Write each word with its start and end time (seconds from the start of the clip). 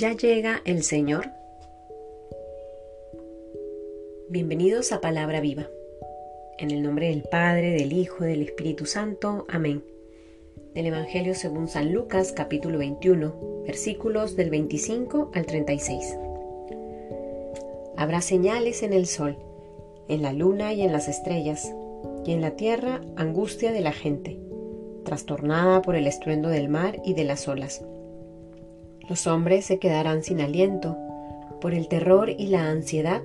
Ya 0.00 0.16
llega 0.16 0.62
el 0.64 0.82
Señor. 0.82 1.28
Bienvenidos 4.30 4.92
a 4.92 5.02
Palabra 5.02 5.42
Viva. 5.42 5.68
En 6.56 6.70
el 6.70 6.82
nombre 6.82 7.10
del 7.10 7.22
Padre, 7.24 7.72
del 7.72 7.92
Hijo, 7.92 8.24
del 8.24 8.40
Espíritu 8.40 8.86
Santo. 8.86 9.44
Amén. 9.50 9.84
Del 10.74 10.86
Evangelio 10.86 11.34
según 11.34 11.68
San 11.68 11.92
Lucas 11.92 12.32
capítulo 12.32 12.78
21, 12.78 13.62
versículos 13.66 14.36
del 14.36 14.48
25 14.48 15.32
al 15.34 15.44
36. 15.44 16.16
Habrá 17.98 18.22
señales 18.22 18.82
en 18.82 18.94
el 18.94 19.04
sol, 19.04 19.36
en 20.08 20.22
la 20.22 20.32
luna 20.32 20.72
y 20.72 20.80
en 20.80 20.92
las 20.92 21.08
estrellas, 21.08 21.74
y 22.24 22.32
en 22.32 22.40
la 22.40 22.52
tierra 22.52 23.02
angustia 23.16 23.70
de 23.70 23.82
la 23.82 23.92
gente, 23.92 24.40
trastornada 25.04 25.82
por 25.82 25.94
el 25.94 26.06
estruendo 26.06 26.48
del 26.48 26.70
mar 26.70 27.02
y 27.04 27.12
de 27.12 27.24
las 27.24 27.46
olas 27.48 27.84
los 29.10 29.26
hombres 29.26 29.64
se 29.64 29.80
quedarán 29.80 30.22
sin 30.22 30.40
aliento 30.40 30.96
por 31.60 31.74
el 31.74 31.88
terror 31.88 32.30
y 32.30 32.46
la 32.46 32.70
ansiedad 32.70 33.22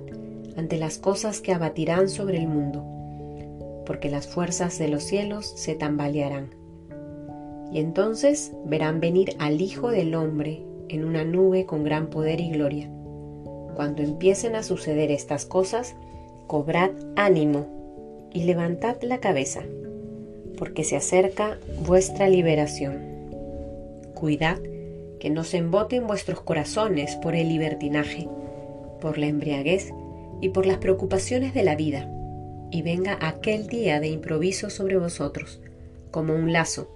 ante 0.56 0.78
las 0.78 0.98
cosas 0.98 1.40
que 1.40 1.52
abatirán 1.52 2.08
sobre 2.08 2.38
el 2.38 2.48
mundo, 2.48 2.84
porque 3.86 4.10
las 4.10 4.26
fuerzas 4.26 4.80
de 4.80 4.88
los 4.88 5.04
cielos 5.04 5.46
se 5.46 5.76
tambalearán. 5.76 6.50
Y 7.70 7.78
entonces 7.78 8.50
verán 8.64 8.98
venir 8.98 9.36
al 9.38 9.60
Hijo 9.60 9.90
del 9.90 10.16
Hombre 10.16 10.64
en 10.88 11.04
una 11.04 11.22
nube 11.24 11.66
con 11.66 11.84
gran 11.84 12.08
poder 12.08 12.40
y 12.40 12.50
gloria. 12.50 12.90
Cuando 13.76 14.02
empiecen 14.02 14.56
a 14.56 14.64
suceder 14.64 15.12
estas 15.12 15.46
cosas, 15.46 15.94
cobrad 16.48 16.90
ánimo 17.14 18.28
y 18.32 18.42
levantad 18.42 18.96
la 19.02 19.18
cabeza, 19.18 19.62
porque 20.58 20.82
se 20.82 20.96
acerca 20.96 21.58
vuestra 21.86 22.28
liberación. 22.28 22.98
Cuidad 24.14 24.58
que 25.18 25.30
no 25.30 25.44
se 25.44 25.58
emboten 25.58 26.06
vuestros 26.06 26.40
corazones 26.40 27.16
por 27.16 27.34
el 27.34 27.48
libertinaje, 27.48 28.28
por 29.00 29.18
la 29.18 29.26
embriaguez 29.26 29.92
y 30.40 30.50
por 30.50 30.66
las 30.66 30.78
preocupaciones 30.78 31.54
de 31.54 31.64
la 31.64 31.76
vida, 31.76 32.10
y 32.70 32.82
venga 32.82 33.18
aquel 33.20 33.68
día 33.68 34.00
de 34.00 34.08
improviso 34.08 34.70
sobre 34.70 34.98
vosotros, 34.98 35.60
como 36.10 36.34
un 36.34 36.52
lazo, 36.52 36.90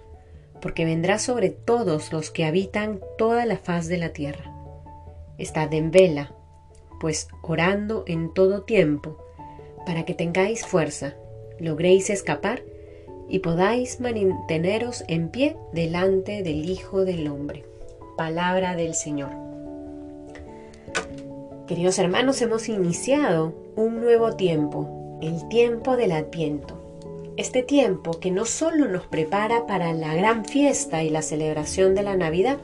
porque 0.60 0.84
vendrá 0.84 1.18
sobre 1.18 1.50
todos 1.50 2.12
los 2.12 2.30
que 2.30 2.44
habitan 2.44 3.00
toda 3.16 3.46
la 3.46 3.56
faz 3.56 3.88
de 3.88 3.96
la 3.96 4.10
tierra. 4.10 4.52
Estad 5.38 5.72
en 5.72 5.90
vela, 5.90 6.34
pues 7.00 7.28
orando 7.40 8.04
en 8.06 8.34
todo 8.34 8.62
tiempo, 8.62 9.16
para 9.86 10.04
que 10.04 10.12
tengáis 10.12 10.66
fuerza, 10.66 11.14
logréis 11.58 12.10
escapar 12.10 12.62
y 13.28 13.38
podáis 13.38 14.00
manteneros 14.00 15.04
en 15.08 15.30
pie 15.30 15.56
delante 15.72 16.42
del 16.42 16.68
Hijo 16.68 17.06
del 17.06 17.28
Hombre 17.28 17.69
palabra 18.20 18.76
del 18.76 18.94
Señor. 18.94 19.30
Queridos 21.66 21.98
hermanos, 21.98 22.42
hemos 22.42 22.68
iniciado 22.68 23.54
un 23.76 23.98
nuevo 24.02 24.36
tiempo, 24.36 25.18
el 25.22 25.48
tiempo 25.48 25.96
del 25.96 26.12
Adviento. 26.12 27.32
Este 27.38 27.62
tiempo 27.62 28.20
que 28.20 28.30
no 28.30 28.44
solo 28.44 28.88
nos 28.88 29.06
prepara 29.06 29.66
para 29.66 29.94
la 29.94 30.14
gran 30.14 30.44
fiesta 30.44 31.02
y 31.02 31.08
la 31.08 31.22
celebración 31.22 31.94
de 31.94 32.02
la 32.02 32.14
Navidad, 32.14 32.58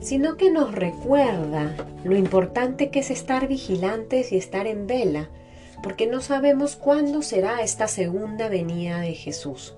sino 0.00 0.36
que 0.36 0.50
nos 0.50 0.70
recuerda 0.74 1.74
lo 2.04 2.14
importante 2.14 2.90
que 2.90 2.98
es 2.98 3.10
estar 3.10 3.48
vigilantes 3.48 4.32
y 4.32 4.36
estar 4.36 4.66
en 4.66 4.86
vela, 4.86 5.30
porque 5.82 6.08
no 6.08 6.20
sabemos 6.20 6.76
cuándo 6.76 7.22
será 7.22 7.62
esta 7.62 7.88
segunda 7.88 8.50
venida 8.50 9.00
de 9.00 9.14
Jesús, 9.14 9.72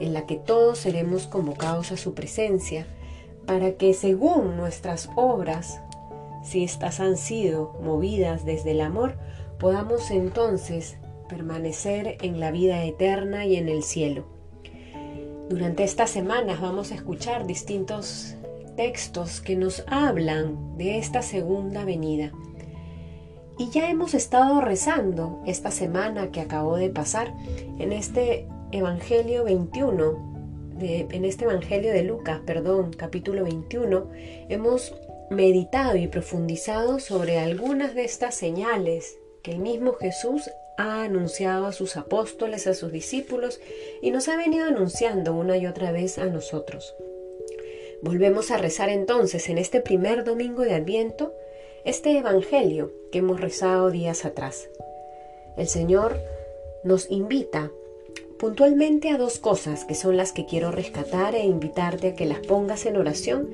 en 0.00 0.12
la 0.12 0.26
que 0.26 0.36
todos 0.36 0.80
seremos 0.80 1.26
convocados 1.26 1.92
a 1.92 1.96
su 1.96 2.12
presencia 2.12 2.86
para 3.46 3.72
que 3.76 3.94
según 3.94 4.56
nuestras 4.56 5.10
obras, 5.16 5.80
si 6.42 6.64
éstas 6.64 7.00
han 7.00 7.16
sido 7.16 7.78
movidas 7.82 8.44
desde 8.44 8.72
el 8.72 8.80
amor, 8.80 9.16
podamos 9.58 10.10
entonces 10.10 10.96
permanecer 11.28 12.18
en 12.20 12.40
la 12.40 12.50
vida 12.50 12.84
eterna 12.84 13.46
y 13.46 13.56
en 13.56 13.68
el 13.68 13.82
cielo. 13.82 14.24
Durante 15.48 15.84
estas 15.84 16.10
semanas 16.10 16.60
vamos 16.60 16.90
a 16.90 16.94
escuchar 16.94 17.46
distintos 17.46 18.36
textos 18.76 19.40
que 19.40 19.56
nos 19.56 19.84
hablan 19.86 20.76
de 20.76 20.98
esta 20.98 21.22
segunda 21.22 21.84
venida. 21.84 22.32
Y 23.58 23.70
ya 23.70 23.88
hemos 23.88 24.14
estado 24.14 24.60
rezando 24.60 25.40
esta 25.46 25.70
semana 25.70 26.30
que 26.32 26.40
acabó 26.40 26.76
de 26.76 26.90
pasar 26.90 27.32
en 27.78 27.92
este 27.92 28.48
Evangelio 28.72 29.44
21 29.44 30.33
en 30.80 31.24
este 31.24 31.44
Evangelio 31.44 31.92
de 31.92 32.02
Lucas, 32.02 32.40
perdón, 32.44 32.92
capítulo 32.92 33.44
21, 33.44 34.10
hemos 34.48 34.94
meditado 35.30 35.96
y 35.96 36.08
profundizado 36.08 36.98
sobre 36.98 37.38
algunas 37.38 37.94
de 37.94 38.04
estas 38.04 38.34
señales 38.34 39.18
que 39.42 39.52
el 39.52 39.58
mismo 39.58 39.94
Jesús 39.94 40.50
ha 40.76 41.04
anunciado 41.04 41.66
a 41.66 41.72
sus 41.72 41.96
apóstoles, 41.96 42.66
a 42.66 42.74
sus 42.74 42.90
discípulos 42.90 43.60
y 44.02 44.10
nos 44.10 44.28
ha 44.28 44.36
venido 44.36 44.66
anunciando 44.66 45.34
una 45.34 45.56
y 45.56 45.66
otra 45.66 45.92
vez 45.92 46.18
a 46.18 46.26
nosotros. 46.26 46.94
Volvemos 48.02 48.50
a 48.50 48.58
rezar 48.58 48.88
entonces 48.88 49.48
en 49.48 49.58
este 49.58 49.80
primer 49.80 50.24
domingo 50.24 50.62
de 50.62 50.74
Adviento 50.74 51.32
este 51.84 52.18
Evangelio 52.18 52.92
que 53.12 53.18
hemos 53.18 53.40
rezado 53.40 53.90
días 53.90 54.24
atrás. 54.24 54.68
El 55.56 55.68
Señor 55.68 56.18
nos 56.82 57.10
invita 57.10 57.70
puntualmente 58.44 59.08
a 59.08 59.16
dos 59.16 59.38
cosas 59.38 59.86
que 59.86 59.94
son 59.94 60.18
las 60.18 60.32
que 60.32 60.44
quiero 60.44 60.70
rescatar 60.70 61.34
e 61.34 61.46
invitarte 61.46 62.08
a 62.08 62.14
que 62.14 62.26
las 62.26 62.40
pongas 62.40 62.84
en 62.84 62.98
oración 62.98 63.48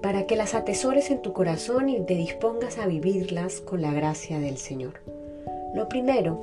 para 0.00 0.26
que 0.26 0.36
las 0.36 0.54
atesores 0.54 1.10
en 1.10 1.20
tu 1.20 1.34
corazón 1.34 1.90
y 1.90 2.00
te 2.00 2.14
dispongas 2.14 2.78
a 2.78 2.86
vivirlas 2.86 3.60
con 3.60 3.82
la 3.82 3.92
gracia 3.92 4.40
del 4.40 4.56
Señor. 4.56 4.94
Lo 5.74 5.86
primero 5.90 6.40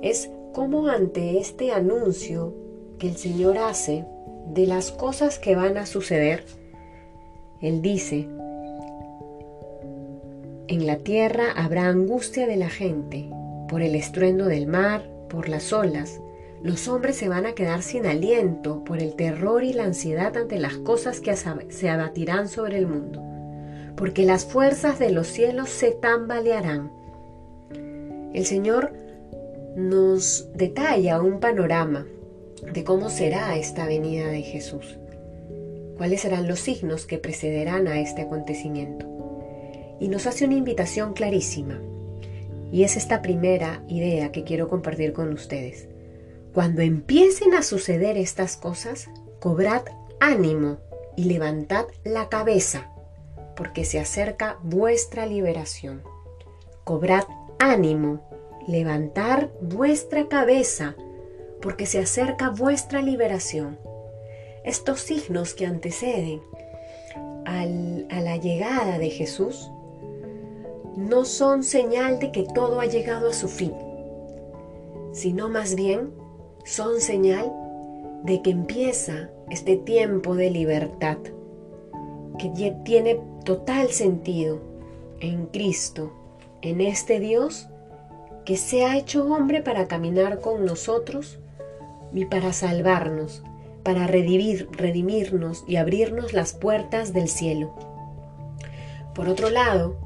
es 0.00 0.30
cómo 0.54 0.88
ante 0.88 1.38
este 1.38 1.72
anuncio 1.72 2.54
que 2.98 3.08
el 3.10 3.18
Señor 3.18 3.58
hace 3.58 4.06
de 4.46 4.66
las 4.66 4.90
cosas 4.90 5.38
que 5.38 5.54
van 5.54 5.76
a 5.76 5.84
suceder, 5.84 6.42
Él 7.60 7.82
dice, 7.82 8.30
en 10.68 10.86
la 10.86 10.96
tierra 10.96 11.52
habrá 11.54 11.88
angustia 11.88 12.46
de 12.46 12.56
la 12.56 12.70
gente 12.70 13.28
por 13.68 13.82
el 13.82 13.94
estruendo 13.94 14.46
del 14.46 14.66
mar, 14.66 15.06
por 15.28 15.50
las 15.50 15.74
olas, 15.74 16.22
los 16.62 16.88
hombres 16.88 17.16
se 17.16 17.28
van 17.28 17.46
a 17.46 17.52
quedar 17.52 17.82
sin 17.82 18.06
aliento 18.06 18.82
por 18.84 18.98
el 18.98 19.14
terror 19.14 19.62
y 19.62 19.72
la 19.72 19.84
ansiedad 19.84 20.36
ante 20.36 20.58
las 20.58 20.76
cosas 20.78 21.20
que 21.20 21.34
se 21.36 21.88
abatirán 21.88 22.48
sobre 22.48 22.78
el 22.78 22.86
mundo, 22.86 23.22
porque 23.96 24.24
las 24.24 24.44
fuerzas 24.44 24.98
de 24.98 25.10
los 25.10 25.26
cielos 25.26 25.68
se 25.68 25.92
tambalearán. 25.92 26.90
El 28.32 28.46
Señor 28.46 28.92
nos 29.76 30.48
detalla 30.54 31.20
un 31.20 31.40
panorama 31.40 32.06
de 32.72 32.84
cómo 32.84 33.10
será 33.10 33.56
esta 33.56 33.86
venida 33.86 34.28
de 34.28 34.42
Jesús, 34.42 34.98
cuáles 35.96 36.22
serán 36.22 36.48
los 36.48 36.60
signos 36.60 37.06
que 37.06 37.18
precederán 37.18 37.86
a 37.86 38.00
este 38.00 38.22
acontecimiento. 38.22 39.06
Y 40.00 40.08
nos 40.08 40.26
hace 40.26 40.44
una 40.44 40.54
invitación 40.54 41.12
clarísima, 41.12 41.80
y 42.72 42.82
es 42.82 42.96
esta 42.96 43.22
primera 43.22 43.82
idea 43.88 44.32
que 44.32 44.44
quiero 44.44 44.68
compartir 44.68 45.12
con 45.12 45.32
ustedes. 45.32 45.88
Cuando 46.56 46.80
empiecen 46.80 47.52
a 47.52 47.60
suceder 47.60 48.16
estas 48.16 48.56
cosas, 48.56 49.10
cobrad 49.40 49.82
ánimo 50.20 50.78
y 51.14 51.24
levantad 51.24 51.84
la 52.02 52.30
cabeza, 52.30 52.90
porque 53.54 53.84
se 53.84 54.00
acerca 54.00 54.56
vuestra 54.62 55.26
liberación. 55.26 56.02
Cobrad 56.82 57.24
ánimo, 57.58 58.22
levantar 58.66 59.50
vuestra 59.60 60.28
cabeza, 60.28 60.96
porque 61.60 61.84
se 61.84 61.98
acerca 61.98 62.48
vuestra 62.48 63.02
liberación. 63.02 63.78
Estos 64.64 65.00
signos 65.00 65.52
que 65.52 65.66
anteceden 65.66 66.40
a 67.44 68.20
la 68.22 68.38
llegada 68.38 68.98
de 68.98 69.10
Jesús 69.10 69.70
no 70.96 71.26
son 71.26 71.62
señal 71.62 72.18
de 72.18 72.32
que 72.32 72.46
todo 72.54 72.80
ha 72.80 72.86
llegado 72.86 73.28
a 73.28 73.34
su 73.34 73.48
fin, 73.48 73.74
sino 75.12 75.50
más 75.50 75.74
bien 75.74 76.24
son 76.66 77.00
señal 77.00 77.52
de 78.24 78.42
que 78.42 78.50
empieza 78.50 79.30
este 79.50 79.76
tiempo 79.76 80.34
de 80.34 80.50
libertad 80.50 81.18
que 82.40 82.74
tiene 82.84 83.20
total 83.44 83.90
sentido 83.90 84.60
en 85.20 85.46
Cristo, 85.46 86.12
en 86.62 86.80
este 86.80 87.20
Dios 87.20 87.68
que 88.44 88.56
se 88.56 88.84
ha 88.84 88.96
hecho 88.96 89.32
hombre 89.32 89.62
para 89.62 89.86
caminar 89.86 90.40
con 90.40 90.64
nosotros 90.64 91.38
y 92.12 92.24
para 92.24 92.52
salvarnos, 92.52 93.44
para 93.84 94.08
redimir, 94.08 94.68
redimirnos 94.72 95.64
y 95.68 95.76
abrirnos 95.76 96.32
las 96.32 96.52
puertas 96.52 97.12
del 97.12 97.28
cielo. 97.28 97.72
Por 99.14 99.28
otro 99.28 99.50
lado, 99.50 99.96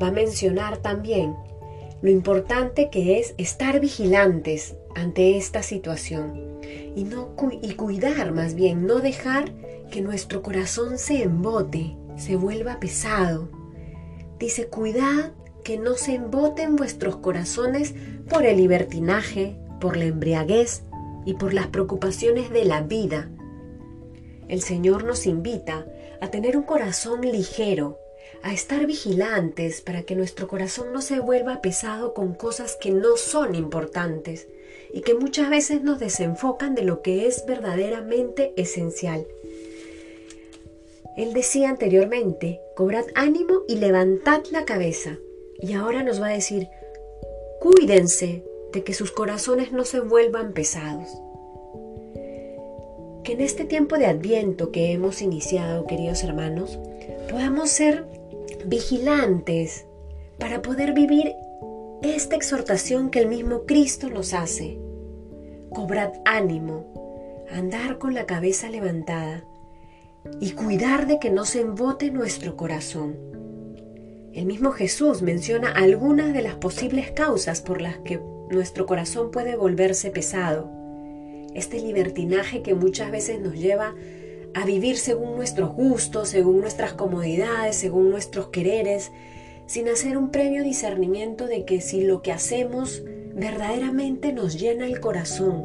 va 0.00 0.08
a 0.08 0.12
mencionar 0.12 0.76
también 0.76 1.34
lo 2.02 2.10
importante 2.10 2.90
que 2.90 3.18
es 3.18 3.34
estar 3.38 3.80
vigilantes 3.80 4.76
ante 4.94 5.36
esta 5.36 5.62
situación 5.62 6.60
y, 6.94 7.04
no, 7.04 7.34
y 7.62 7.74
cuidar 7.74 8.32
más 8.32 8.54
bien, 8.54 8.86
no 8.86 9.00
dejar 9.00 9.52
que 9.90 10.02
nuestro 10.02 10.42
corazón 10.42 10.98
se 10.98 11.22
embote, 11.22 11.96
se 12.16 12.36
vuelva 12.36 12.80
pesado, 12.80 13.48
Dice, 14.40 14.68
cuidad 14.68 15.34
que 15.64 15.76
no 15.76 15.96
se 15.96 16.14
emboten 16.14 16.74
vuestros 16.74 17.16
corazones 17.16 17.94
por 18.30 18.46
el 18.46 18.56
libertinaje, 18.56 19.60
por 19.82 19.98
la 19.98 20.06
embriaguez 20.06 20.82
y 21.26 21.34
por 21.34 21.52
las 21.52 21.66
preocupaciones 21.66 22.48
de 22.48 22.64
la 22.64 22.80
vida. 22.80 23.30
El 24.48 24.62
Señor 24.62 25.04
nos 25.04 25.26
invita 25.26 25.86
a 26.22 26.28
tener 26.28 26.56
un 26.56 26.62
corazón 26.62 27.20
ligero, 27.20 27.98
a 28.42 28.52
estar 28.52 28.86
vigilantes 28.86 29.80
para 29.80 30.02
que 30.02 30.16
nuestro 30.16 30.48
corazón 30.48 30.92
no 30.92 31.02
se 31.02 31.20
vuelva 31.20 31.60
pesado 31.60 32.14
con 32.14 32.34
cosas 32.34 32.76
que 32.80 32.90
no 32.90 33.16
son 33.16 33.54
importantes 33.54 34.48
y 34.92 35.02
que 35.02 35.14
muchas 35.14 35.50
veces 35.50 35.82
nos 35.82 35.98
desenfocan 35.98 36.74
de 36.74 36.82
lo 36.82 37.02
que 37.02 37.26
es 37.26 37.44
verdaderamente 37.46 38.52
esencial. 38.56 39.26
Él 41.16 41.32
decía 41.32 41.68
anteriormente, 41.68 42.60
cobrad 42.74 43.04
ánimo 43.14 43.62
y 43.68 43.76
levantad 43.76 44.42
la 44.50 44.64
cabeza. 44.64 45.18
Y 45.60 45.74
ahora 45.74 46.02
nos 46.02 46.20
va 46.20 46.28
a 46.28 46.32
decir, 46.32 46.68
cuídense 47.60 48.44
de 48.72 48.82
que 48.84 48.94
sus 48.94 49.12
corazones 49.12 49.72
no 49.72 49.84
se 49.84 50.00
vuelvan 50.00 50.52
pesados. 50.52 51.08
Que 53.22 53.32
en 53.32 53.42
este 53.42 53.64
tiempo 53.64 53.98
de 53.98 54.06
adviento 54.06 54.72
que 54.72 54.92
hemos 54.92 55.20
iniciado, 55.20 55.86
queridos 55.86 56.24
hermanos, 56.24 56.78
podamos 57.28 57.68
ser 57.68 58.06
vigilantes 58.66 59.86
para 60.38 60.62
poder 60.62 60.92
vivir 60.92 61.34
esta 62.02 62.36
exhortación 62.36 63.10
que 63.10 63.20
el 63.20 63.28
mismo 63.28 63.64
Cristo 63.66 64.08
nos 64.08 64.32
hace. 64.32 64.78
Cobrad 65.70 66.12
ánimo, 66.24 67.46
andar 67.50 67.98
con 67.98 68.14
la 68.14 68.26
cabeza 68.26 68.70
levantada 68.70 69.44
y 70.40 70.52
cuidar 70.52 71.06
de 71.06 71.18
que 71.18 71.30
no 71.30 71.44
se 71.44 71.60
embote 71.60 72.10
nuestro 72.10 72.56
corazón. 72.56 73.16
El 74.32 74.46
mismo 74.46 74.70
Jesús 74.70 75.22
menciona 75.22 75.72
algunas 75.72 76.32
de 76.32 76.42
las 76.42 76.54
posibles 76.54 77.10
causas 77.10 77.60
por 77.60 77.80
las 77.80 77.98
que 77.98 78.20
nuestro 78.50 78.86
corazón 78.86 79.30
puede 79.30 79.56
volverse 79.56 80.10
pesado. 80.10 80.70
Este 81.54 81.80
libertinaje 81.80 82.62
que 82.62 82.74
muchas 82.74 83.10
veces 83.10 83.40
nos 83.40 83.54
lleva 83.54 83.94
a 84.54 84.64
vivir 84.64 84.96
según 84.96 85.36
nuestros 85.36 85.74
gustos, 85.74 86.28
según 86.28 86.60
nuestras 86.60 86.92
comodidades, 86.94 87.76
según 87.76 88.10
nuestros 88.10 88.48
quereres, 88.48 89.10
sin 89.66 89.88
hacer 89.88 90.16
un 90.18 90.30
previo 90.30 90.64
discernimiento 90.64 91.46
de 91.46 91.64
que 91.64 91.80
si 91.80 92.00
lo 92.02 92.22
que 92.22 92.32
hacemos 92.32 93.02
verdaderamente 93.34 94.32
nos 94.32 94.58
llena 94.58 94.86
el 94.86 95.00
corazón. 95.00 95.64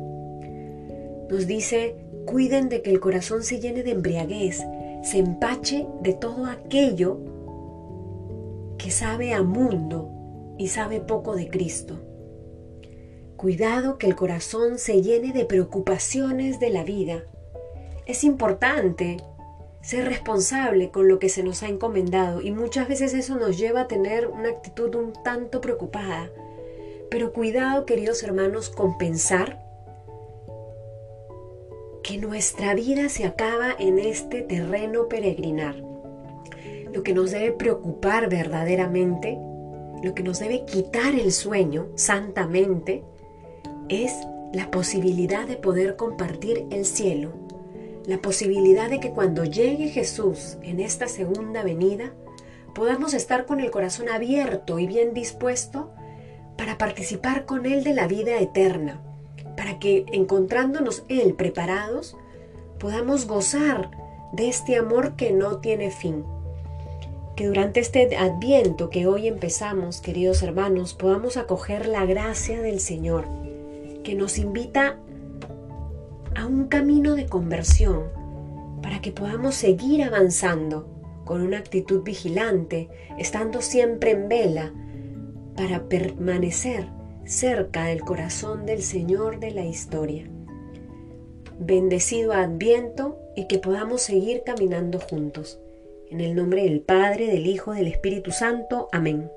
Nos 1.30 1.48
dice, 1.48 1.96
cuiden 2.26 2.70
de 2.70 2.82
que 2.82 2.92
el 2.92 3.00
corazón 3.00 3.44
se 3.44 3.60
llene 3.60 3.84
de 3.84 3.92
embriaguez, 3.92 4.64
se 5.04 5.18
empache 5.18 5.88
de 6.02 6.14
todo 6.14 6.46
aquello 6.46 7.20
que 8.78 8.92
sabe 8.92 9.34
a 9.34 9.42
mundo 9.42 10.12
y 10.58 10.68
sabe 10.68 11.00
poco 11.00 11.36
de 11.36 11.50
Cristo. 11.50 12.00
Cuidado 13.38 13.98
que 13.98 14.08
el 14.08 14.16
corazón 14.16 14.78
se 14.78 15.02
llene 15.02 15.34
de 15.34 15.46
preocupaciones 15.46 16.60
de 16.60 16.70
la 16.70 16.84
vida. 16.84 17.26
Es 18.06 18.24
importante 18.24 19.18
ser 19.82 20.06
responsable 20.06 20.92
con 20.92 21.08
lo 21.08 21.18
que 21.18 21.30
se 21.30 21.42
nos 21.42 21.64
ha 21.64 21.68
encomendado 21.68 22.42
y 22.42 22.52
muchas 22.52 22.88
veces 22.88 23.16
eso 23.16 23.36
nos 23.36 23.58
lleva 23.58 23.82
a 23.82 23.88
tener 23.88 24.28
una 24.28 24.50
actitud 24.50 24.94
un 24.94 25.14
tanto 25.24 25.60
preocupada. 25.60 26.30
Pero 27.10 27.34
cuidado, 27.34 27.86
queridos 27.86 28.22
hermanos, 28.22 28.70
con 28.70 29.00
pensar 29.00 29.60
que 32.04 32.20
nuestra 32.20 32.76
vida 32.76 33.10
se 33.10 33.26
acaba 33.26 33.76
en 33.80 33.98
este 33.98 34.44
terreno 34.44 35.08
peregrinar. 35.08 35.76
Lo 36.94 37.02
que 37.02 37.14
nos 37.14 37.32
debe 37.32 37.52
preocupar 37.54 38.30
verdaderamente, 38.30 39.36
lo 40.04 40.14
que 40.14 40.22
nos 40.22 40.38
debe 40.38 40.66
quitar 40.66 41.16
el 41.16 41.32
sueño 41.32 41.88
santamente, 41.96 43.04
es 43.90 44.14
la 44.54 44.70
posibilidad 44.70 45.48
de 45.48 45.56
poder 45.58 45.96
compartir 45.96 46.68
el 46.70 46.86
cielo 46.86 47.46
la 48.08 48.20
posibilidad 48.20 48.90
de 48.90 49.00
que 49.00 49.12
cuando 49.12 49.44
llegue 49.44 49.90
Jesús 49.90 50.58
en 50.62 50.80
esta 50.80 51.08
segunda 51.08 51.64
venida, 51.64 52.14
podamos 52.74 53.14
estar 53.14 53.46
con 53.46 53.60
el 53.60 53.72
corazón 53.72 54.10
abierto 54.10 54.80
y 54.80 54.86
bien 54.86 55.14
dispuesto 55.14 55.92
para 56.58 56.78
participar 56.78 57.46
con 57.46 57.66
Él 57.66 57.84
de 57.84 57.94
la 57.94 58.08
vida 58.08 58.40
eterna, 58.40 59.02
para 59.58 59.80
que 59.80 60.06
encontrándonos 60.12 61.04
Él 61.08 61.34
preparados, 61.34 62.16
podamos 62.80 63.28
gozar 63.28 63.90
de 64.34 64.50
este 64.50 64.76
amor 64.76 65.16
que 65.16 65.32
no 65.32 65.58
tiene 65.60 65.92
fin. 65.92 66.24
Que 67.36 67.48
durante 67.48 67.80
este 67.80 68.16
adviento 68.16 68.90
que 68.90 69.08
hoy 69.08 69.28
empezamos, 69.28 70.00
queridos 70.00 70.44
hermanos, 70.44 70.94
podamos 70.94 71.38
acoger 71.38 71.88
la 71.88 72.06
gracia 72.06 72.62
del 72.62 72.80
Señor, 72.80 73.26
que 74.04 74.16
nos 74.16 74.38
invita 74.38 74.98
a 76.36 76.46
un 76.46 76.68
camino 76.68 77.16
de 77.16 77.26
conversión 77.26 78.04
para 78.82 79.02
que 79.02 79.12
podamos 79.12 79.56
seguir 79.56 80.04
avanzando 80.04 80.88
con 81.26 81.42
una 81.42 81.58
actitud 81.58 82.04
vigilante, 82.04 82.90
estando 83.18 83.62
siempre 83.62 84.12
en 84.12 84.30
vela, 84.30 84.74
para 85.56 85.90
permanecer 85.90 86.88
cerca 87.26 87.86
del 87.86 88.02
corazón 88.02 88.66
del 88.66 88.82
Señor 88.84 89.40
de 89.40 89.52
la 89.52 89.66
historia. 89.66 90.30
Bendecido 91.58 92.34
Adviento 92.34 93.18
y 93.36 93.48
que 93.48 93.58
podamos 93.58 94.02
seguir 94.02 94.44
caminando 94.46 95.00
juntos. 95.00 95.60
En 96.12 96.22
el 96.22 96.36
nombre 96.36 96.64
del 96.64 96.82
Padre, 96.82 97.28
del 97.28 97.48
Hijo, 97.48 97.74
del 97.74 97.88
Espíritu 97.88 98.32
Santo. 98.32 98.90
Amén. 98.92 99.30